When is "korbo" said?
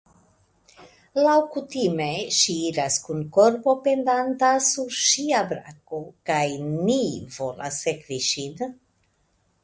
3.35-3.75